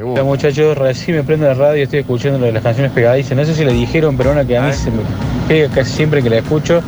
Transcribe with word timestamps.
Hola 0.00 0.22
muchachos, 0.22 0.78
recién 0.78 1.16
me 1.16 1.24
prendo 1.24 1.46
la 1.46 1.54
radio 1.54 1.78
y 1.78 1.82
estoy 1.82 2.00
escuchando 2.00 2.50
las 2.52 2.62
canciones 2.62 2.92
pegadizas. 2.92 3.36
No 3.36 3.44
sé 3.44 3.54
si 3.54 3.64
le 3.64 3.72
dijeron, 3.72 4.16
pero 4.16 4.30
una 4.30 4.44
que 4.44 4.56
a 4.56 4.62
mí 4.62 4.72
se 4.72 4.90
me 4.90 5.02
pega 5.48 5.68
casi 5.74 5.92
siempre 5.92 6.22
que 6.22 6.30
la 6.30 6.36
escucho, 6.38 6.80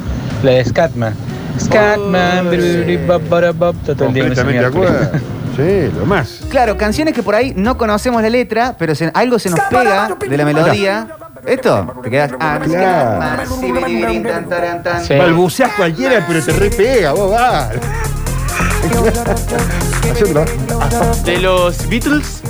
la 0.44 0.52
de 0.52 0.64
Scatman. 0.64 1.14
Scatman, 1.58 2.46
Oh, 2.46 2.50
todo 2.50 2.54
el 2.54 4.14
día 4.14 4.24
ese 4.26 4.42
Completamente 4.44 4.60
de 4.60 4.66
acuerdo. 4.66 5.10
Sí, 5.56 5.90
lo 5.98 6.06
más. 6.06 6.40
Claro, 6.48 6.76
canciones 6.76 7.12
que 7.12 7.22
por 7.24 7.34
ahí 7.34 7.52
no 7.56 7.76
conocemos 7.76 8.22
la 8.22 8.30
letra, 8.30 8.76
pero 8.78 8.94
se- 8.94 9.10
algo 9.12 9.38
se 9.40 9.50
nos 9.50 9.58
pega 9.68 10.16
de 10.28 10.36
la 10.36 10.44
melodía. 10.44 11.08
¿Esto? 11.46 11.92
Te 12.04 12.10
quedas. 12.10 12.32
Ah, 12.38 12.60
Claro. 12.62 13.42
sí, 13.60 13.72
biribirín, 13.72 14.22
tan, 14.22 14.48
taran, 14.48 14.82
tan. 14.82 15.04
Sí. 15.04 15.14
Balbuceás 15.16 15.72
cualquiera, 15.72 16.24
pero 16.28 16.44
te 16.44 16.52
repega, 16.52 17.12
vos 17.12 17.32
vas. 17.32 17.70
Hace 20.12 20.24
otro. 20.24 20.44
De 21.24 21.38
los 21.38 21.88
Beatles, 21.88 22.42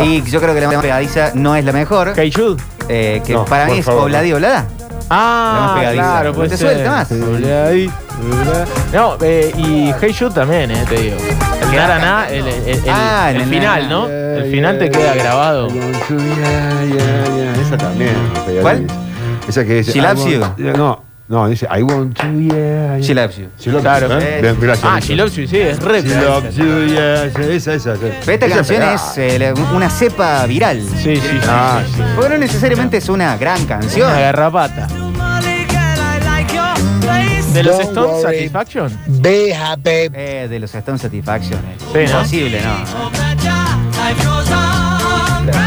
Y 0.00 0.22
yo 0.22 0.40
creo 0.40 0.54
que 0.54 0.60
la 0.60 0.68
más 0.70 0.76
pegadiza 0.82 1.30
no 1.34 1.54
es 1.56 1.64
la 1.64 1.72
mejor. 1.72 2.12
Hey 2.16 2.32
Jude. 2.34 2.62
eh, 2.88 3.22
que 3.24 3.32
No, 3.34 3.44
para 3.44 3.64
por 3.66 3.72
mí 3.74 3.80
es 3.80 3.86
favor, 3.86 4.02
Obladi 4.04 4.30
no. 4.30 4.36
Oblada. 4.36 4.64
La 4.64 5.16
más 5.16 5.70
Ah, 5.70 5.74
pegadiza. 5.78 6.02
claro, 6.02 6.28
¿No 6.30 6.34
puede 6.36 6.48
te 6.50 6.56
suelta 6.56 6.90
más? 6.90 7.10
No, 8.92 9.16
eh, 9.20 9.52
y 9.56 9.92
Hey 10.00 10.14
Jude 10.18 10.30
también, 10.34 10.70
eh, 10.70 10.84
te 10.88 10.94
digo. 10.96 11.16
El 11.62 11.76
Naraná, 11.76 12.28
el, 12.28 12.46
el- 12.46 12.68
el- 12.68 12.82
Ah, 12.90 13.28
el 13.30 13.36
en 13.36 13.42
el 13.42 13.48
final. 13.48 13.88
¿no? 13.88 14.08
El 14.08 14.50
final 14.50 14.78
te 14.78 14.90
queda 14.90 15.14
grabado. 15.14 15.68
Esa 17.60 17.76
también. 17.78 18.14
¿Cuál? 18.60 18.86
Esa 19.48 19.64
que 19.64 19.74
dice. 19.82 19.98
No, 20.76 21.04
no, 21.32 21.48
dice 21.48 21.66
I 21.74 21.82
want 21.82 22.14
to, 22.20 22.26
yeah. 22.38 23.00
She 23.00 23.14
loves 23.14 23.38
you. 23.38 23.48
She 23.58 23.70
loves 23.70 23.82
Claro. 23.82 24.08
you, 24.08 24.14
¿eh? 24.20 24.38
Bien, 24.42 24.56
gracias. 24.60 24.84
Ah, 24.86 25.00
She 25.00 25.16
Loves 25.16 25.34
You, 25.34 25.46
sí, 25.48 25.56
es 25.58 25.80
re 25.82 26.02
She 26.02 26.08
loves 26.14 26.54
you, 26.56 26.86
yeah. 26.86 27.24
Esa, 27.24 27.72
esa. 27.74 27.74
esa. 27.74 27.94
Pero 27.94 28.14
esta 28.34 28.46
Esa 28.46 28.54
canción 28.56 28.78
pegada. 28.80 28.94
es 28.94 29.18
eh, 29.18 29.38
la- 29.38 29.54
una 29.74 29.88
cepa 29.88 30.44
viral. 30.46 30.82
Sí, 30.82 31.16
sí, 31.16 31.20
sí. 31.22 31.38
Ah, 31.48 31.80
sí. 31.86 32.02
Porque 32.14 32.28
no 32.30 32.38
necesariamente 32.38 32.98
es 32.98 33.08
una 33.08 33.36
gran 33.38 33.64
canción. 33.64 34.10
Una 34.10 34.20
garrapata. 34.20 34.86
¿De 37.54 37.62
los 37.62 37.80
Stones 37.80 38.22
Satisfaction? 38.22 38.98
Be 39.06 39.54
happy. 39.54 40.10
Eh, 40.14 40.46
de 40.50 40.58
los 40.58 40.74
Stone 40.74 40.98
Satisfaction. 40.98 41.58
eh. 41.60 41.76
Sí, 41.78 41.86
¿no? 41.94 42.00
Imposible, 42.18 42.60
¿no? 42.62 44.91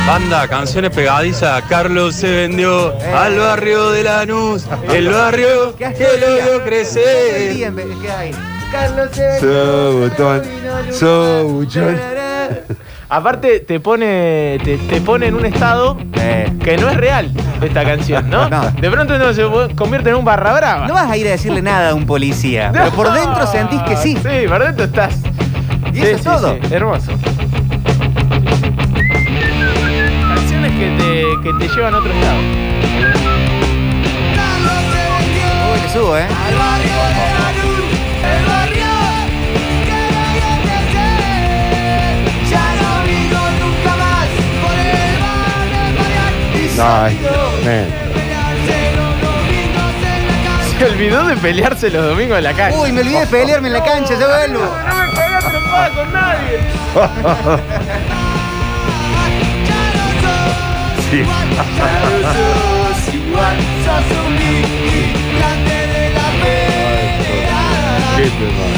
Banda, 0.07 0.47
canciones 0.47 0.91
pegadizas. 0.91 1.61
Carlos 1.63 2.15
se 2.15 2.29
vendió 2.31 2.93
Eh. 2.93 3.13
al 3.15 3.37
barrio 3.39 3.89
de 3.91 4.03
Lanús. 4.03 4.65
El 4.91 5.09
barrio 5.09 5.75
¿Qué 5.77 5.93
que 5.93 6.07
lo 6.19 6.33
vio 6.35 6.63
crecer. 6.63 7.55
¿Qué 8.01 8.11
hay? 8.11 8.31
Carlos 8.71 9.09
se- 9.11 9.39
So 9.39 9.99
botón, 9.99 10.41
so 10.91 11.43
buchón. 11.47 11.97
Aparte, 13.07 13.59
te 13.59 13.79
pone, 13.79 14.57
te, 14.63 14.77
te 14.77 14.99
pone 15.01 15.27
en 15.27 15.35
un 15.35 15.45
estado 15.45 15.97
Eh, 16.17 16.51
que 16.63 16.75
no 16.77 16.89
es 16.89 16.97
real 16.97 17.31
esta 17.61 17.83
canción, 17.85 18.29
¿no? 18.29 18.49
No. 18.49 18.71
De 18.71 18.89
pronto 18.89 19.17
no, 19.19 19.31
se 19.33 19.43
convierte 19.75 20.09
en 20.09 20.15
un 20.15 20.25
barra 20.25 20.53
brava. 20.53 20.87
no 20.87 20.95
vas 20.95 21.09
a 21.11 21.15
ir 21.17 21.27
a 21.27 21.31
decirle 21.31 21.61
nada 21.61 21.91
a 21.91 21.93
un 21.93 22.05
policía, 22.07 22.69
pero 22.73 22.89
por 22.91 23.11
dentro 23.13 23.45
sentís 23.47 23.81
que 23.83 23.95
sí. 23.97 24.15
Sí, 24.17 24.47
por 24.47 24.63
dentro 24.63 24.85
estás. 24.85 25.15
Y 25.93 25.97
Sí, 25.97 26.01
eso 26.01 26.11
es 26.15 26.17
sí, 26.17 26.23
todo. 26.23 26.57
sí, 26.67 26.73
hermoso. 26.73 27.11
Que 30.77 30.89
te, 30.97 31.41
que 31.43 31.53
te 31.53 31.73
llevan 31.73 31.93
a 31.93 31.97
otro 31.99 32.11
estado. 32.11 32.39
Uy, 35.73 35.81
le 35.81 35.89
subo, 35.89 36.17
¿eh? 36.17 36.27
Ay, 46.77 47.17
man. 47.63 47.85
Se 50.77 50.85
olvidó 50.85 51.23
de 51.25 51.37
pelearse 51.37 51.89
los 51.89 52.05
domingos 52.05 52.37
en 52.37 52.43
la 52.43 52.53
calle. 52.53 52.75
Uy, 52.77 52.91
me 52.91 52.99
olvidé 52.99 53.21
de 53.21 53.27
pelearme 53.27 53.67
en 53.69 53.73
la 53.75 53.83
cancha, 53.83 54.13
ya 54.19 54.27
vuelvo. 54.27 54.59
No 54.59 54.95
me 54.95 55.13
cagas 55.13 55.45
trompada 55.45 55.89
con 55.91 56.13
nadie. 56.13 56.59
Sí. 61.15 61.23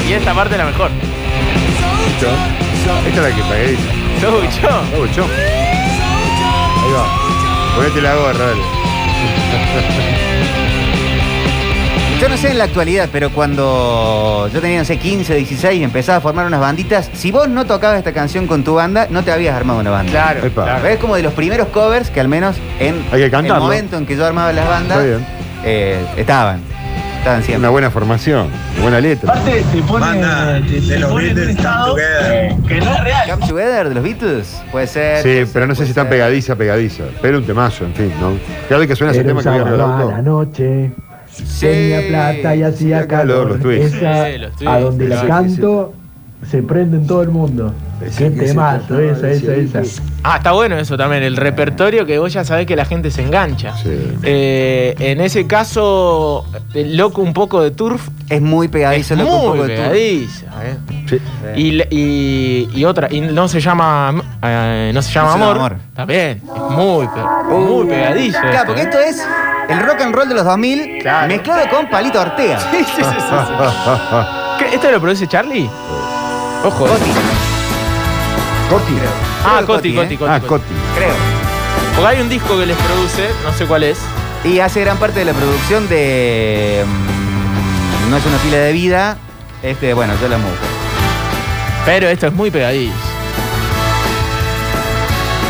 Y 0.08 0.12
esta 0.12 0.34
parte 0.34 0.54
es 0.54 0.58
la 0.58 0.66
mejor. 0.66 0.90
Esta 3.06 3.08
es 3.08 3.16
la 3.16 3.34
que 3.34 3.42
pagué. 3.42 3.76
Oh, 4.94 5.00
buchón. 5.00 5.28
Ahí 6.84 6.92
va. 6.92 7.06
Ponete 7.76 8.00
la 8.02 8.14
gorra, 8.14 8.46
dale. 8.46 8.62
Yo 12.20 12.28
no 12.28 12.36
sé 12.36 12.50
en 12.50 12.58
la 12.58 12.64
actualidad, 12.64 13.08
pero 13.12 13.30
cuando 13.30 14.50
yo 14.52 14.60
tenía, 14.60 14.80
no 14.80 14.84
sé, 14.84 14.96
15, 14.96 15.36
16 15.36 15.80
y 15.80 15.84
empezaba 15.84 16.18
a 16.18 16.20
formar 16.20 16.46
unas 16.46 16.60
banditas, 16.60 17.08
si 17.14 17.30
vos 17.30 17.48
no 17.48 17.64
tocabas 17.64 17.98
esta 17.98 18.12
canción 18.12 18.48
con 18.48 18.64
tu 18.64 18.74
banda, 18.74 19.06
no 19.08 19.22
te 19.22 19.30
habías 19.30 19.54
armado 19.54 19.78
una 19.78 19.90
banda. 19.90 20.10
Claro, 20.10 20.44
Epa. 20.44 20.64
claro. 20.64 20.86
Es 20.88 20.98
como 20.98 21.14
de 21.14 21.22
los 21.22 21.32
primeros 21.34 21.68
covers 21.68 22.10
que 22.10 22.18
al 22.20 22.26
menos 22.26 22.56
en 22.80 22.96
Hay 23.12 23.30
que 23.30 23.36
el 23.36 23.46
momento 23.54 23.96
en 23.96 24.04
que 24.04 24.16
yo 24.16 24.26
armaba 24.26 24.52
las 24.52 24.68
bandas, 24.68 24.98
Está 24.98 25.08
bien. 25.08 25.26
eh, 25.64 26.04
estaban. 26.16 26.60
Estaban 27.18 27.42
siempre. 27.42 27.58
Una 27.60 27.70
buena 27.70 27.90
formación, 27.90 28.48
buena 28.82 29.00
letra. 29.00 29.30
Aparte, 29.32 29.64
te 29.72 29.82
pone, 29.82 30.06
Banda 30.06 30.60
te, 30.60 30.80
de 30.80 30.80
te 30.80 30.98
los 30.98 31.10
pone 31.10 31.24
en 31.24 31.30
un 31.30 31.34
Beatles, 31.36 31.56
estado 31.56 31.90
Come 31.92 32.02
Together. 32.02 32.56
que 32.68 32.80
no 32.80 32.94
es 32.94 33.04
real. 33.04 33.30
Come 33.30 33.46
Together 33.48 33.88
de 33.88 33.94
los 33.94 34.04
Beatles, 34.04 34.62
puede 34.72 34.86
ser. 34.88 35.22
Sí, 35.22 35.50
pero 35.52 35.66
no 35.68 35.74
sé 35.76 35.84
si 35.84 35.90
están 35.90 36.04
ser. 36.06 36.10
pegadiza, 36.10 36.56
pegadiza. 36.56 37.04
Pero 37.22 37.38
un 37.38 37.44
temazo, 37.44 37.84
en 37.84 37.94
fin, 37.94 38.12
¿no? 38.20 38.32
Cada 38.68 38.78
vez 38.80 38.88
que 38.88 38.96
suena 38.96 39.12
ese 39.12 39.20
Era 39.20 39.28
tema 39.28 39.42
que 39.42 39.48
voy 39.48 39.58
a 39.58 39.62
sábado 39.62 39.76
regalar 39.76 40.16
la 40.16 40.22
noche, 40.22 40.90
tenía 41.60 42.08
plata 42.08 42.56
y 42.56 42.62
hacía 42.62 43.06
calor, 43.06 43.36
calor. 43.36 43.48
los 43.50 43.60
tweets. 43.60 43.94
Esa, 43.94 44.26
Sí, 44.30 44.38
los 44.38 44.52
tweets, 44.56 44.72
a 44.72 44.80
donde 44.80 45.08
la 45.08 45.26
canto, 45.26 45.92
se 46.48 46.62
prende 46.62 46.96
en 46.98 47.06
todo 47.06 47.22
el 47.22 47.28
mundo. 47.30 47.74
Qué 48.16 48.30
temazo, 48.30 49.00
esa, 49.00 49.28
esa, 49.28 49.54
esa. 49.80 49.82
Ah, 50.22 50.36
está 50.36 50.52
bueno 50.52 50.78
eso 50.78 50.96
también, 50.96 51.24
el 51.24 51.36
repertorio 51.36 52.06
que 52.06 52.16
vos 52.20 52.32
ya 52.32 52.44
sabés 52.44 52.64
que 52.64 52.76
la 52.76 52.84
gente 52.84 53.10
se 53.10 53.22
engancha. 53.22 53.76
Sí. 53.76 53.90
Eh, 54.22 54.94
en 55.00 55.20
ese 55.20 55.48
caso, 55.48 56.44
el 56.74 56.96
loco 56.96 57.22
un 57.22 57.32
poco 57.32 57.60
de 57.60 57.72
turf 57.72 58.08
Es 58.28 58.40
muy 58.40 58.68
pegadizo, 58.68 59.14
es 59.14 59.20
loco, 59.20 59.32
un 59.34 59.40
muy 59.40 59.58
poco 59.58 59.66
de 59.68 59.74
tu- 59.76 59.82
pegadiza. 59.82 60.46
eh. 60.64 60.76
Sí. 61.08 61.18
Y, 61.56 61.82
y, 61.90 62.68
y 62.72 62.84
otra, 62.84 63.08
y 63.10 63.20
no 63.20 63.48
se 63.48 63.60
llama 63.60 64.14
eh, 64.44 64.92
no 64.94 65.02
se 65.02 65.12
llama 65.12 65.36
No 65.36 65.44
amor. 65.44 65.56
Amor. 65.56 65.76
También, 65.96 66.40
es 66.54 66.76
muy, 66.76 67.06
pe- 67.08 67.54
muy 67.54 67.86
pegadizo. 67.88 68.38
Claro, 68.40 68.52
esto, 68.54 68.66
porque 68.66 68.82
eh. 68.82 68.84
esto 68.84 68.98
es 69.00 69.26
el 69.68 69.80
rock 69.80 70.00
and 70.00 70.14
roll 70.14 70.28
de 70.28 70.34
los 70.34 70.44
2000 70.44 70.98
Claro. 71.02 71.28
mezclado 71.28 71.68
con 71.68 71.88
Palito 71.88 72.20
Ortega. 72.20 72.58
Sí, 72.70 72.78
sí, 72.84 72.84
sí, 72.96 73.02
sí, 73.02 73.20
sí. 73.20 73.34
¿Qué, 74.58 74.74
¿Esto 74.74 74.90
lo 74.90 75.00
produce 75.00 75.26
Charlie? 75.26 75.68
Ojo. 76.64 76.86
eh. 76.86 76.90
Coti, 76.90 77.10
Coti. 78.70 78.94
Ah, 79.44 79.56
Creo 79.56 79.60
que 79.60 79.66
Coti, 79.66 79.94
Coti, 79.94 79.94
Coti, 79.94 80.14
¿eh? 80.14 80.18
Coti. 80.18 80.24
Ah, 80.30 80.40
Coti. 80.40 80.46
Coti. 80.48 80.74
creo. 80.96 81.14
Porque 81.94 82.08
hay 82.10 82.20
un 82.20 82.28
disco 82.28 82.58
que 82.58 82.66
les 82.66 82.76
produce, 82.76 83.28
no 83.44 83.52
sé 83.52 83.66
cuál 83.66 83.82
es. 83.84 83.98
Y 84.44 84.60
hace 84.60 84.80
gran 84.80 84.96
parte 84.98 85.18
de 85.20 85.24
la 85.24 85.32
producción 85.32 85.88
de. 85.88 86.84
mm, 86.86 88.10
no 88.10 88.16
es 88.16 88.26
una 88.26 88.38
fila 88.38 88.56
de 88.58 88.72
vida. 88.72 89.16
Este, 89.62 89.94
bueno, 89.94 90.12
yo 90.20 90.28
la 90.28 90.38
mujer. 90.38 90.54
Pero 91.84 92.08
esto 92.08 92.26
es 92.28 92.32
muy 92.32 92.50
pegadizo. 92.50 92.92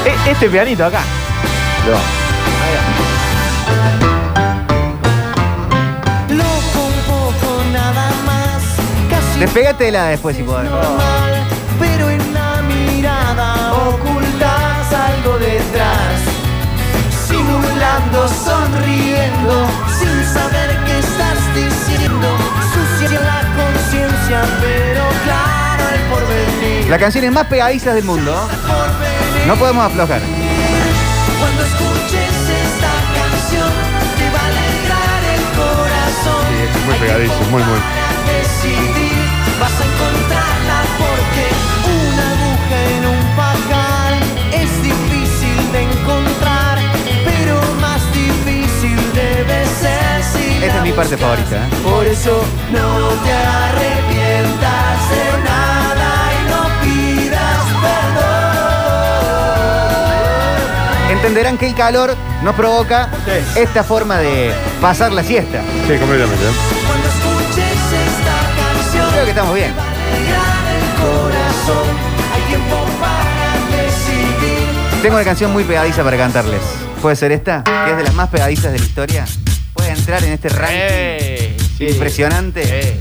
E- 0.07 0.31
Este 0.31 0.49
pianito 0.49 0.85
acá. 0.87 1.01
Casi 9.39 9.55
Despégatela 9.55 10.07
después 10.09 10.37
si 10.37 10.43
podés. 10.43 10.71
normal, 10.71 11.47
pero 11.79 12.11
en 12.11 12.35
la 12.35 12.63
mirada 12.63 13.73
ocultas 13.73 14.93
algo 14.93 15.39
detrás. 15.39 16.21
Simulando, 17.29 18.29
sonriendo, 18.29 19.69
sin 19.99 20.25
saber 20.25 20.77
qué 20.87 20.99
estás 20.99 21.55
diciendo. 21.55 22.29
Sucia 22.75 23.21
la 23.21 23.41
conciencia, 23.57 24.43
pero 24.61 25.05
claro 25.25 25.85
el 25.95 26.01
porvenir. 26.11 26.91
Las 26.91 26.99
canciones 26.99 27.33
más 27.33 27.47
pegadizas 27.47 27.95
del 27.95 28.05
mundo. 28.05 28.35
No 29.47 29.57
podemos 29.57 29.85
aflojar. 29.87 30.21
Cuando 31.39 31.63
escuches 31.63 32.35
esta 32.65 32.93
canción, 33.15 33.71
te 34.19 34.31
va 34.31 34.41
a 34.41 34.47
alegrar 34.47 35.23
el 35.35 35.43
corazón. 35.57 36.47
Sí, 36.49 36.79
es 36.79 36.87
muy 36.87 36.95
pegadizo, 36.97 37.51
muy, 37.51 37.63
muy. 37.63 37.98
Parte 51.17 51.47
favorita. 51.47 51.57
¿eh? 51.57 51.69
Por 51.83 52.07
eso 52.07 52.45
no 52.73 53.09
te 53.25 53.33
arrepientas 53.33 55.11
de 55.11 55.43
nada 55.45 56.11
y 56.35 56.39
no 56.51 56.61
pidas 56.83 57.65
perdón. 61.01 61.13
entenderán 61.13 61.57
que 61.59 61.67
el 61.69 61.75
calor 61.75 62.15
nos 62.43 62.55
provoca 62.55 63.09
Sí. 63.25 63.61
esta 63.61 63.83
forma 63.85 64.19
de 64.19 64.53
pasar 64.81 65.13
la 65.13 65.23
siesta. 65.23 65.61
Sí, 65.87 65.97
completamente. 65.99 66.45
Cuando 66.87 67.09
escuches 67.09 67.67
esta 67.93 68.37
canción, 68.83 69.11
Creo 69.13 69.25
que 69.25 69.31
estamos 69.31 69.55
bien. 69.55 69.73
alegrará 69.73 70.75
el 70.75 70.85
corazón. 71.01 71.89
Hay 72.35 72.43
tiempo 72.49 72.77
para 73.01 73.83
decidir. 73.83 75.01
Tengo 75.03 75.15
una 75.17 75.25
canción 75.25 75.53
muy 75.53 75.65
pegadiza 75.65 76.03
para 76.05 76.17
cantarles. 76.17 76.61
¿Puede 77.01 77.17
ser 77.17 77.33
esta? 77.33 77.63
Que 77.65 77.91
es 77.93 77.97
de 77.97 78.03
las 78.05 78.15
más 78.15 78.29
pegadizas 78.29 78.73
de 78.73 78.79
la 78.79 78.85
historia. 78.85 79.25
¿Puede 80.09 80.21
entrar 80.21 80.25
en 80.25 80.33
este 80.33 80.49
ranking 80.49 81.69
sí. 81.77 81.85
impresionante? 81.85 82.99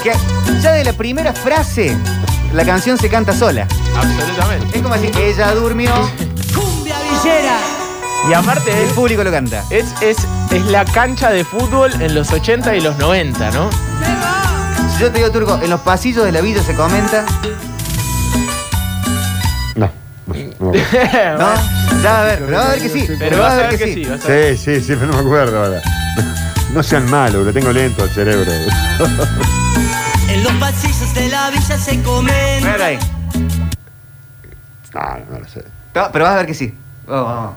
Que 0.00 0.12
ya 0.62 0.72
de 0.72 0.84
la 0.84 0.92
primera 0.92 1.32
frase, 1.32 1.96
la 2.52 2.64
canción 2.64 2.98
se 2.98 3.08
canta 3.08 3.34
sola. 3.34 3.66
Absolutamente. 3.96 4.76
Es 4.76 4.82
como 4.82 4.94
decir, 4.94 5.10
ella 5.18 5.52
durmió, 5.56 5.92
Cumbia 6.54 6.96
villera. 7.00 7.58
Y 8.28 8.32
aparte 8.32 8.70
el 8.70 8.88
es, 8.88 8.92
público 8.92 9.24
lo 9.24 9.32
canta. 9.32 9.64
es, 9.70 9.86
es, 10.00 10.18
es 10.52 10.64
la 10.66 10.84
cancha 10.84 11.30
de 11.30 11.42
fútbol 11.44 12.00
en 12.00 12.14
los 12.14 12.30
80 12.30 12.76
y 12.76 12.80
los 12.80 12.96
90, 12.96 13.50
¿no? 13.50 13.70
Si 14.94 15.00
yo 15.00 15.10
te 15.10 15.18
digo, 15.18 15.32
Turco, 15.32 15.58
en 15.60 15.70
los 15.70 15.80
pasillos 15.80 16.24
de 16.24 16.30
la 16.30 16.42
villa 16.42 16.62
se 16.62 16.76
comenta. 16.76 17.24
no, 20.60 20.66
no. 20.66 20.72
¿no? 20.72 22.02
Ya 22.02 22.12
va 22.12 22.20
a 22.20 22.24
ver, 22.24 22.38
pero 22.44 22.58
va 22.58 22.64
a 22.64 22.68
ver 22.70 22.82
que 22.82 22.88
sí. 22.90 23.06
Pero 23.18 23.38
vas 23.38 23.52
a 23.52 23.56
ver 23.56 23.78
que 23.78 23.94
sí. 23.94 24.04
vas 24.04 24.24
a 24.24 24.28
ver. 24.28 24.56
Sí, 24.56 24.64
sí, 24.74 24.80
sí, 24.80 24.94
pero 24.94 25.06
no 25.06 25.14
me 25.14 25.20
acuerdo 25.20 25.64
ahora. 25.64 25.82
No 26.72 26.84
sean 26.84 27.10
malos, 27.10 27.44
lo 27.44 27.52
tengo 27.52 27.72
lento 27.72 28.04
el 28.04 28.10
cerebro. 28.10 28.48
En 30.28 30.44
los 30.44 30.52
pasillos 30.52 31.12
de 31.14 31.28
la 31.28 31.50
villa 31.50 31.76
se 31.76 32.00
comen. 32.02 32.62
Mira 32.62 32.84
ahí. 32.84 32.98
No, 34.94 35.00
no 35.32 35.40
lo 35.40 35.48
sé. 35.48 35.64
No, 35.92 36.12
pero 36.12 36.24
vas 36.24 36.34
a 36.34 36.36
ver 36.36 36.46
que 36.46 36.54
sí. 36.54 36.72
Vamos, 37.08 37.34
vamos. 37.34 37.52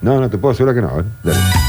No, 0.00 0.20
no 0.20 0.30
te 0.30 0.38
puedo 0.38 0.54
asegurar 0.54 0.74
que 0.74 0.80
no. 0.80 1.00
¿eh? 1.00 1.04
Dale. 1.22 1.67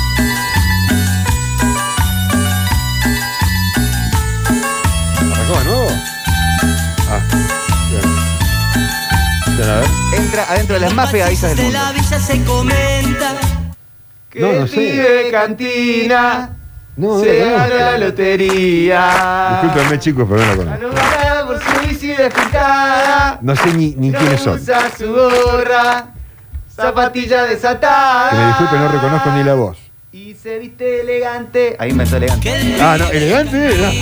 Entra 10.20 10.44
adentro 10.50 10.76
de 10.76 10.82
las 10.82 10.94
más 10.94 11.12
pegadizas 11.12 11.50
del 11.56 11.58
de 11.58 11.64
mundo. 11.64 11.80
la 12.12 12.20
se 12.20 12.44
comenta. 12.44 13.34
No, 14.36 14.52
no 14.54 14.68
sé. 14.68 15.28
Cantina, 15.32 16.50
No, 16.98 17.20
se 17.20 17.40
no, 17.40 17.46
no. 17.46 17.52
gana 17.58 17.76
la 17.92 17.98
lotería. 17.98 19.60
Discúlpenme, 19.64 20.00
chicos, 20.00 20.28
pero 20.30 20.46
no 20.46 20.56
lo 20.56 20.58
conozco. 20.80 21.48
Por 21.48 21.60
su 21.64 21.88
bici 21.88 22.08
despintada. 22.08 23.40
No 23.42 23.56
sé 23.56 23.74
ni, 23.74 23.96
ni 23.96 24.12
quiénes 24.12 24.42
son. 24.42 24.60
Usa 24.60 24.92
su 24.98 25.08
gorra, 25.12 26.08
zapatilla 26.76 27.44
desatada. 27.46 28.30
Que 28.30 28.36
me 28.36 28.46
disculpen, 28.48 28.80
no 28.82 28.92
reconozco 28.92 29.32
ni 29.32 29.44
la 29.44 29.54
voz. 29.56 29.78
Y 30.12 30.34
se 30.36 30.60
viste 30.60 31.02
elegante. 31.02 31.76
Ahí 31.80 31.92
inventó 31.92 32.18
elegante. 32.18 32.44
Que 32.50 32.56
el 32.76 32.82
Ah, 32.82 32.98
no, 32.98 33.08
elegante. 33.10 34.02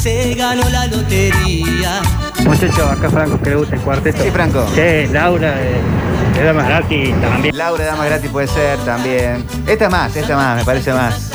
se 0.00 0.34
ganó 0.34 0.68
la 0.70 0.86
lotería. 0.86 2.00
Muchachos, 2.44 2.90
acá 2.90 3.10
Franco 3.10 3.40
que 3.40 3.50
le 3.50 3.56
gusta 3.56 3.74
el 3.76 3.80
cuarteto. 3.82 4.22
Sí, 4.22 4.30
Franco. 4.30 4.66
Sí, 4.74 5.06
Laura 5.12 5.52
de, 5.52 6.38
de 6.38 6.44
Damas 6.44 6.66
Gratis 6.68 7.14
también. 7.20 7.56
Laura 7.56 7.84
Dama 7.84 8.04
Gratis 8.06 8.30
puede 8.30 8.46
ser 8.46 8.78
también. 8.80 9.44
Esta 9.66 9.88
más, 9.88 10.14
esta 10.16 10.36
más, 10.36 10.56
me 10.56 10.64
parece 10.64 10.92
más. 10.92 11.30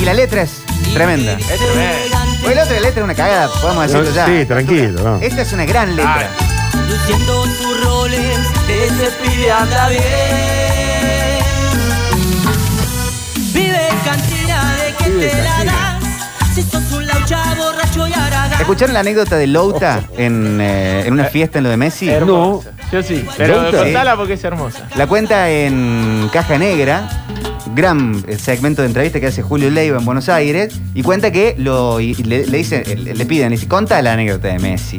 Y 0.00 0.04
la 0.04 0.14
letra 0.14 0.42
es 0.42 0.62
tremenda. 0.94 1.32
Es 1.32 1.46
tremendo. 1.58 2.16
Pues 2.42 2.56
la 2.56 2.62
otra 2.62 2.80
letra 2.80 3.00
es 3.00 3.04
una 3.04 3.14
cagada, 3.14 3.48
podemos 3.60 3.82
decirlo 3.86 4.08
No, 4.08 4.14
ya. 4.14 4.26
sí, 4.26 4.46
tranquilo, 4.46 5.02
no. 5.02 5.16
Esta 5.20 5.42
es 5.42 5.52
una 5.52 5.64
gran 5.66 5.94
letra. 5.96 6.28
Luciendo 6.88 7.44
sus 7.46 7.84
roles, 7.84 8.38
ese 8.68 9.10
pibe 9.22 9.50
anda 9.52 9.88
bien. 9.88 10.02
Vive 13.52 13.88
cantina 14.04 14.76
de 14.76 14.92
que 14.94 15.04
te 15.10 15.42
la 15.42 15.44
cantina. 15.56 15.87
¿Escucharon 18.60 18.94
la 18.94 19.00
anécdota 19.00 19.36
de 19.36 19.46
Louta 19.46 20.02
en, 20.16 20.58
eh, 20.60 21.04
en 21.06 21.12
una 21.12 21.24
fiesta 21.24 21.58
en 21.58 21.64
lo 21.64 21.70
de 21.70 21.76
Messi? 21.76 22.08
Hermosa. 22.08 22.70
Yo 22.92 23.02
sí. 23.02 23.24
Pero 23.36 23.62
¿Louta? 23.62 23.78
contala 23.84 24.16
porque 24.16 24.32
es 24.34 24.44
hermosa. 24.44 24.88
La 24.96 25.06
cuenta 25.06 25.50
en 25.50 26.28
Caja 26.32 26.58
Negra, 26.58 27.08
gran 27.74 28.22
eh, 28.26 28.36
segmento 28.38 28.82
de 28.82 28.88
entrevista 28.88 29.20
que 29.20 29.26
hace 29.26 29.42
Julio 29.42 29.70
Leiva 29.70 29.98
en 29.98 30.04
Buenos 30.04 30.28
Aires, 30.28 30.74
y 30.94 31.02
cuenta 31.02 31.30
que 31.30 31.54
lo, 31.58 32.00
y 32.00 32.14
le, 32.14 32.46
le 32.46 32.58
dicen- 32.58 32.84
le, 32.86 33.26
piden, 33.26 33.50
le 33.50 33.56
dice, 33.56 33.68
conta 33.68 34.00
la 34.02 34.14
anécdota 34.14 34.48
de 34.48 34.58
Messi. 34.58 34.98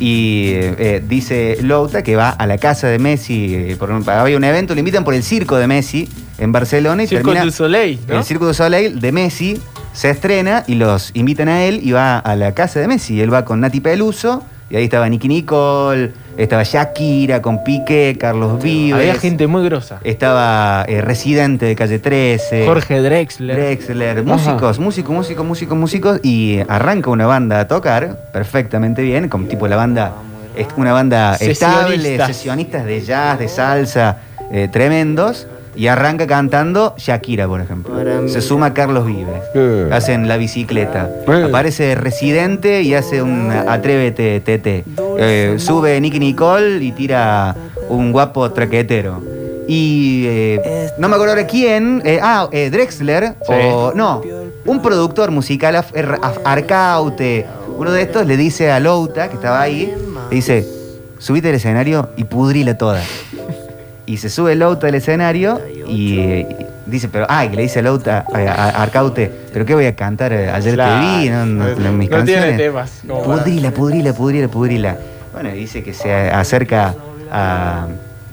Y 0.00 0.52
eh, 0.54 1.02
dice 1.06 1.58
Louta 1.60 2.02
que 2.02 2.16
va 2.16 2.30
a 2.30 2.46
la 2.46 2.58
casa 2.58 2.86
de 2.88 2.98
Messi, 2.98 3.54
eh, 3.54 3.76
por 3.78 3.90
un- 3.90 4.08
había 4.08 4.36
un 4.36 4.44
evento, 4.44 4.74
le 4.74 4.80
invitan 4.80 5.04
por 5.04 5.14
el 5.14 5.22
circo 5.22 5.56
de 5.56 5.66
Messi 5.66 6.08
en 6.38 6.52
Barcelona 6.52 7.02
y 7.02 7.06
Circo 7.06 7.24
termina 7.24 7.44
du 7.44 7.50
Soleil, 7.52 8.00
¿no? 8.08 8.16
el 8.18 8.24
Circo 8.24 8.46
du 8.46 8.54
Soleil 8.54 8.98
de 8.98 9.12
Messi 9.12 9.60
se 9.92 10.10
estrena 10.10 10.64
y 10.66 10.74
los 10.74 11.10
invitan 11.14 11.48
a 11.48 11.64
él 11.64 11.80
y 11.82 11.92
va 11.92 12.18
a 12.18 12.36
la 12.36 12.52
casa 12.52 12.80
de 12.80 12.88
Messi. 12.88 13.20
Él 13.20 13.32
va 13.32 13.44
con 13.44 13.60
Nati 13.60 13.80
Peluso 13.80 14.42
y 14.70 14.76
ahí 14.76 14.84
estaba 14.84 15.08
Nicky 15.08 15.26
Nicole, 15.26 16.12
estaba 16.36 16.62
Shakira 16.62 17.42
con 17.42 17.64
Piqué, 17.64 18.16
Carlos 18.18 18.62
Vives. 18.62 18.94
Había 18.94 19.14
gente 19.16 19.48
muy 19.48 19.64
grosa. 19.64 19.98
Estaba 20.04 20.84
eh, 20.86 21.00
Residente 21.00 21.66
de 21.66 21.74
Calle 21.74 21.98
13. 21.98 22.66
Jorge 22.66 23.00
Drexler. 23.02 23.56
Drexler, 23.56 24.22
músicos, 24.22 24.78
músicos, 24.78 25.12
músicos, 25.12 25.44
músicos, 25.44 25.76
músicos, 25.76 26.20
y 26.22 26.60
arranca 26.68 27.10
una 27.10 27.26
banda 27.26 27.58
a 27.58 27.66
tocar 27.66 28.16
perfectamente 28.32 29.02
bien, 29.02 29.28
como 29.28 29.46
tipo 29.46 29.66
la 29.66 29.74
banda, 29.74 30.12
es 30.56 30.68
una 30.76 30.92
banda 30.92 31.34
estable, 31.34 31.96
Sesionistas. 31.96 32.26
sesionistas 32.28 32.84
de 32.84 33.00
jazz, 33.00 33.38
de 33.40 33.48
salsa, 33.48 34.18
eh, 34.52 34.68
tremendos, 34.70 35.48
y 35.76 35.86
arranca 35.86 36.26
cantando 36.26 36.94
Shakira, 36.98 37.46
por 37.46 37.60
ejemplo. 37.60 37.94
Se 38.28 38.40
suma 38.40 38.74
Carlos 38.74 39.06
Vives. 39.06 39.42
Eh. 39.54 39.88
Hacen 39.92 40.28
la 40.28 40.36
bicicleta. 40.36 41.08
Eh. 41.28 41.44
Aparece 41.48 41.94
Residente 41.94 42.82
y 42.82 42.94
hace 42.94 43.22
un 43.22 43.50
Atrévete 43.50 44.40
TT. 44.40 44.84
Eh, 45.18 45.54
sube 45.58 46.00
Nicky 46.00 46.18
Nicole 46.18 46.82
y 46.82 46.92
tira 46.92 47.54
un 47.88 48.12
guapo 48.12 48.50
traquetero. 48.50 49.22
Y 49.68 50.24
eh, 50.26 50.90
no 50.98 51.08
me 51.08 51.14
acuerdo 51.14 51.34
ahora 51.34 51.46
quién. 51.46 52.02
eh, 52.04 52.18
ah, 52.20 52.48
eh, 52.50 52.70
Drexler. 52.70 53.34
Sí. 53.46 53.52
O. 53.52 53.92
No, 53.94 54.20
un 54.66 54.82
productor 54.82 55.30
musical, 55.30 55.76
Af- 55.76 55.94
Er- 55.94 56.18
Af- 56.20 56.40
Arcaute. 56.44 57.46
Uno 57.78 57.92
de 57.92 58.02
estos 58.02 58.26
le 58.26 58.36
dice 58.36 58.70
a 58.72 58.80
Louta, 58.80 59.28
que 59.28 59.36
estaba 59.36 59.60
ahí, 59.60 59.94
le 60.28 60.34
dice: 60.34 60.66
Subite 61.18 61.48
al 61.50 61.54
escenario 61.54 62.08
y 62.16 62.24
pudrila 62.24 62.76
toda. 62.76 63.00
Y 64.10 64.16
se 64.16 64.28
sube 64.28 64.56
Louta 64.56 64.88
al 64.88 64.94
escenario 64.96 65.60
y, 65.86 66.18
eh, 66.18 66.66
dice, 66.86 67.08
pero, 67.08 67.26
ay, 67.28 67.48
que 67.50 67.54
le 67.56 67.62
dice 67.62 67.78
a 67.78 67.82
Louta, 67.82 68.24
a, 68.32 68.38
a- 68.38 68.82
Arcaute, 68.82 69.30
¿pero 69.52 69.64
qué 69.64 69.72
voy 69.72 69.86
a 69.86 69.94
cantar? 69.94 70.32
Eh, 70.32 70.50
Ayer 70.50 70.74
Claro. 70.74 71.00
te 71.06 71.18
vi, 71.22 71.30
no, 71.30 71.46
no, 71.46 71.64
No 71.76 71.92
mis 71.92 72.08
tiene 72.08 72.24
canciones. 72.24 72.56
temas 72.56 72.90
como 73.06 73.22
para- 73.22 73.44
Pudrila, 73.44 73.70
pudrila, 73.70 74.12
pudrila, 74.12 74.48
pudrila. 74.48 74.96
Bueno, 75.32 75.50
y 75.50 75.58
dice 75.60 75.84
que 75.84 75.94
se 75.94 76.12
acerca 76.12 76.92
a- 77.30 77.86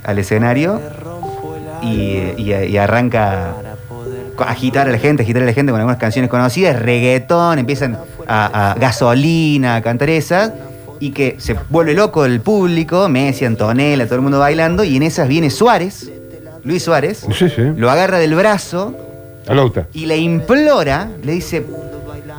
al 0.04 0.18
escenario 0.18 0.82
y, 1.84 1.88
y- 2.38 2.54
y 2.70 2.78
arranca 2.78 3.54
a 4.40 4.44
agitar 4.50 4.88
a 4.88 4.92
la 4.92 4.98
gente, 4.98 5.22
agitar 5.22 5.44
a 5.44 5.46
la 5.46 5.54
gente 5.54 5.72
con 5.72 5.80
algunas 5.80 6.00
canciones 6.00 6.32
conocidas, 6.32 6.82
reggaetón, 6.82 7.60
empiezan 7.60 8.00
a, 8.28 8.72
a 8.72 8.74
gasolina, 8.76 9.76
a 9.76 9.82
cantar 9.84 10.10
esas, 10.10 10.52
y 11.00 11.12
que 11.12 11.36
se 11.40 11.56
vuelve 11.70 11.94
loco 11.94 12.26
el 12.26 12.42
público, 12.42 13.08
Messi, 13.10 13.46
Antonella, 13.46 14.06
todo 14.06 14.16
el 14.16 14.22
mundo 14.22 14.40
bailando, 14.40 14.84
y 14.84 14.96
en 14.98 15.04
esas 15.04 15.28
viene 15.28 15.50
Suárez, 15.50 16.10
Luis 16.64 16.84
Suárez, 16.84 17.26
Sí, 17.38 17.50
sí. 17.50 17.62
lo 17.76 17.90
agarra 17.90 18.18
del 18.20 18.36
brazo 18.36 18.94
y 19.94 20.06
le 20.06 20.18
implora, 20.18 21.10
le 21.24 21.32
dice, 21.34 21.66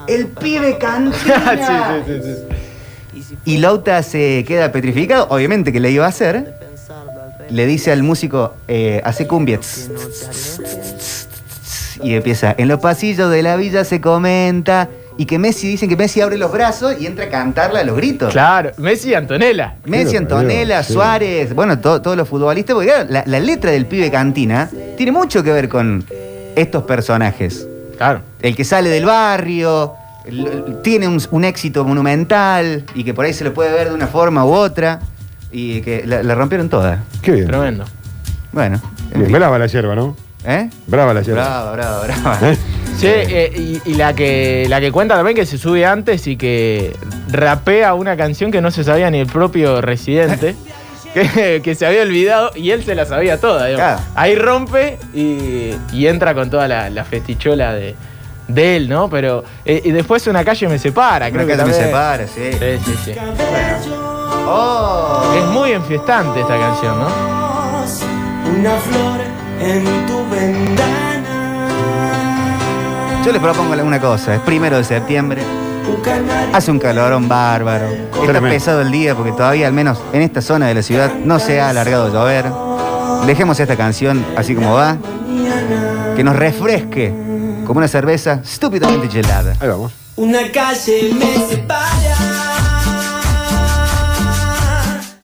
el 0.07 0.27
pibe 0.27 0.77
cantina. 0.79 2.03
Sí, 2.07 2.13
sí. 2.23 2.35
Y 3.45 3.59
Lauta 3.59 4.03
se 4.03 4.45
queda 4.47 4.71
petrificado, 4.73 5.27
obviamente 5.31 5.73
que 5.73 5.81
le 5.81 5.91
iba 5.91 6.05
a 6.05 6.09
hacer. 6.09 6.55
Le 7.51 7.67
dice 7.67 7.91
al 7.93 8.03
músico, 8.03 8.55
eh, 8.69 9.01
hace 9.05 9.27
cumbia. 9.27 9.59
tss, 9.59 9.91
tss, 9.95 10.31
tss, 10.31 10.61
tss, 10.63 11.29
tss, 11.63 12.01
Y 12.05 12.15
empieza, 12.15 12.55
en 12.59 12.69
los 12.69 12.79
pasillos 12.81 13.31
de 13.31 13.43
la 13.43 13.57
villa 13.57 13.85
se 13.85 14.01
comenta. 14.03 14.89
Y 15.19 15.27
que 15.27 15.39
Messi, 15.39 15.67
dicen 15.69 15.89
que 15.89 15.97
Messi 15.97 16.21
abre 16.21 16.39
los 16.39 16.51
brazos 16.53 16.95
y 16.99 17.07
entra 17.07 17.25
a 17.25 17.29
cantarla 17.29 17.81
a 17.81 17.85
los 17.85 17.97
gritos. 17.97 18.33
Claro, 18.33 18.71
Messi 18.79 19.11
y 19.11 19.15
Antonella. 19.15 19.75
Messi, 19.85 20.17
Antonella, 20.17 20.83
sí. 20.85 20.93
Suárez, 20.95 21.53
bueno, 21.55 21.79
to- 21.81 22.01
todos 22.01 22.17
los 22.17 22.29
futbolistas, 22.29 22.75
porque 22.75 22.89
claro, 22.89 23.07
la, 23.11 23.25
la 23.27 23.41
letra 23.41 23.73
del 23.73 23.85
pibe 23.87 24.11
cantina 24.13 24.71
tiene 24.97 25.11
mucho 25.13 25.43
que 25.43 25.53
ver 25.53 25.69
con 25.69 26.05
estos 26.57 26.85
personajes. 26.85 27.67
Claro. 27.97 28.21
El 28.41 28.55
que 28.55 28.65
sale 28.65 28.89
del 28.91 29.05
barrio, 29.07 29.95
tiene 30.85 31.09
un, 31.09 31.21
un 31.33 31.45
éxito 31.45 31.85
monumental 31.85 32.85
y 32.95 33.03
que 33.03 33.13
por 33.13 33.25
ahí 33.25 33.33
se 33.33 33.43
lo 33.43 33.53
puede 33.53 33.73
ver 33.73 33.89
de 33.89 33.95
una 33.95 34.07
forma 34.07 34.45
u 34.45 34.53
otra 34.53 35.01
y 35.51 35.81
que 35.81 36.05
la, 36.07 36.23
la 36.23 36.35
rompieron 36.37 36.69
toda. 36.69 37.03
Qué 37.23 37.33
bien. 37.33 37.47
Tremendo. 37.49 37.85
Bueno, 38.53 38.81
en 39.11 39.19
Bien, 39.19 39.25
fin. 39.27 39.33
brava 39.33 39.59
la 39.59 39.67
yerba, 39.67 39.97
¿no? 39.97 40.17
¿Eh? 40.45 40.71
Brava 40.87 41.13
la 41.13 41.23
yerba. 41.23 41.43
Brava, 41.43 41.73
brava, 41.73 42.01
brava. 42.05 42.39
Sí, 42.99 43.07
eh, 43.07 43.53
y, 43.85 43.91
y 43.93 43.95
la 43.95 44.13
que 44.15 44.67
la 44.69 44.81
que 44.81 44.91
cuenta 44.91 45.15
también 45.15 45.37
que 45.37 45.47
se 45.47 45.57
sube 45.57 45.87
antes 45.87 46.27
y 46.27 46.37
que 46.37 46.97
rapea 47.31 47.95
una 47.95 48.17
canción 48.17 48.51
que 48.51 48.61
no 48.61 48.71
se 48.73 48.83
sabía 48.85 49.11
ni 49.11 49.21
el 49.21 49.27
propio 49.27 49.81
residente. 49.81 50.55
Que, 51.15 51.63
que 51.65 51.75
se 51.75 51.87
había 51.87 52.03
olvidado 52.03 52.51
y 52.55 52.71
él 52.71 52.85
se 52.85 52.95
la 52.95 53.05
sabía 53.07 53.41
toda. 53.41 53.75
Claro. 53.75 53.99
Ahí 54.15 54.37
rompe 54.37 54.99
y, 55.15 55.71
y 55.91 56.07
entra 56.07 56.35
con 56.35 56.51
toda 56.51 56.69
la, 56.69 56.91
la 56.91 57.03
festichola 57.03 57.73
de, 57.73 57.97
de 58.47 58.77
él, 58.77 58.89
¿no? 58.91 59.09
Pero. 59.09 59.43
eh, 59.65 59.81
y 59.85 59.91
después 59.91 60.27
una 60.27 60.45
calle 60.45 60.69
me 60.69 60.79
separa, 60.79 61.31
creo 61.31 61.45
Una 61.45 61.53
que 61.55 61.59
calle 61.59 61.71
me 61.71 61.77
también. 61.77 61.87
separa, 61.89 62.27
sí. 62.29 62.53
Sí, 62.53 62.79
sí, 62.85 62.95
sí. 63.07 63.13
Oh. 64.47 65.35
Es 65.37 65.45
muy 65.47 65.73
enfiestante 65.73 66.41
esta 66.41 66.59
canción, 66.59 66.99
¿no? 67.01 67.09
Una 68.59 68.77
flor 68.77 69.21
en 69.61 70.07
tu 70.07 70.29
ventana. 70.31 70.98
Yo 73.25 73.33
les 73.33 73.43
propongo 73.43 73.75
una 73.83 74.01
cosa, 74.01 74.35
es 74.35 74.41
primero 74.41 74.77
de 74.79 74.85
septiembre, 74.85 75.43
hace 76.53 76.71
un 76.71 76.79
calorón 76.79 77.29
bárbaro, 77.29 77.87
está 77.87 78.21
Tremendo. 78.25 78.49
pesado 78.49 78.81
el 78.81 78.91
día 78.91 79.15
porque 79.15 79.33
todavía 79.33 79.67
al 79.67 79.73
menos 79.73 79.99
en 80.13 80.23
esta 80.23 80.41
zona 80.41 80.67
de 80.67 80.75
la 80.75 80.83
ciudad 80.83 81.13
no 81.25 81.39
se 81.39 81.61
ha 81.61 81.69
alargado 81.69 82.07
a 82.07 82.11
llover. 82.11 82.47
Dejemos 83.27 83.59
esta 83.61 83.77
canción 83.77 84.25
así 84.37 84.55
como 84.55 84.75
va, 84.75 84.97
que 86.17 86.25
nos 86.25 86.37
refresque 86.37 87.13
como 87.67 87.79
una 87.79 87.89
cerveza 87.89 88.41
estúpidamente 88.43 89.09
gelada. 89.09 89.55
Ahí 89.61 89.69
vamos. 89.69 89.93
Una 90.17 90.51
calle 90.51 91.13
me 91.15 91.47
separa. 91.49 92.08